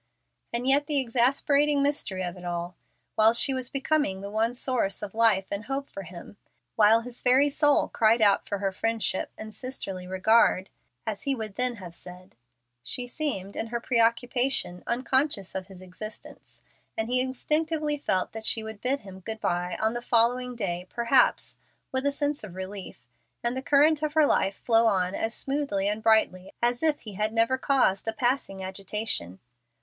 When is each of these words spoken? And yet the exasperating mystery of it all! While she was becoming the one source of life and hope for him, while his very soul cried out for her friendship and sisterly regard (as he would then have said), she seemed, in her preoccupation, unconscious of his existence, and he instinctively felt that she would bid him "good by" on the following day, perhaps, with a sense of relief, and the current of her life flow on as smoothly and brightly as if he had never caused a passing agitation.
And 0.51 0.65
yet 0.65 0.87
the 0.87 0.99
exasperating 0.99 1.83
mystery 1.83 2.23
of 2.23 2.35
it 2.35 2.43
all! 2.43 2.75
While 3.13 3.33
she 3.33 3.53
was 3.53 3.69
becoming 3.69 4.19
the 4.21 4.31
one 4.31 4.55
source 4.55 5.03
of 5.03 5.13
life 5.13 5.45
and 5.51 5.65
hope 5.65 5.91
for 5.91 6.01
him, 6.01 6.37
while 6.75 7.01
his 7.01 7.21
very 7.21 7.51
soul 7.51 7.87
cried 7.87 8.19
out 8.19 8.47
for 8.47 8.57
her 8.57 8.71
friendship 8.71 9.31
and 9.37 9.53
sisterly 9.53 10.07
regard 10.07 10.71
(as 11.05 11.21
he 11.21 11.35
would 11.35 11.53
then 11.53 11.75
have 11.75 11.93
said), 11.93 12.33
she 12.81 13.05
seemed, 13.05 13.55
in 13.55 13.67
her 13.67 13.79
preoccupation, 13.79 14.83
unconscious 14.87 15.53
of 15.53 15.67
his 15.67 15.83
existence, 15.83 16.63
and 16.97 17.07
he 17.07 17.21
instinctively 17.21 17.95
felt 17.99 18.31
that 18.31 18.43
she 18.47 18.63
would 18.63 18.81
bid 18.81 19.01
him 19.01 19.19
"good 19.19 19.39
by" 19.39 19.77
on 19.79 19.93
the 19.93 20.01
following 20.01 20.55
day, 20.55 20.87
perhaps, 20.89 21.59
with 21.91 22.07
a 22.07 22.11
sense 22.11 22.43
of 22.43 22.55
relief, 22.55 23.05
and 23.43 23.55
the 23.55 23.61
current 23.61 24.01
of 24.01 24.13
her 24.13 24.25
life 24.25 24.55
flow 24.55 24.87
on 24.87 25.13
as 25.13 25.35
smoothly 25.35 25.87
and 25.87 26.01
brightly 26.01 26.51
as 26.59 26.81
if 26.81 27.01
he 27.01 27.13
had 27.13 27.31
never 27.31 27.55
caused 27.55 28.07
a 28.07 28.13
passing 28.13 28.63
agitation. 28.63 29.39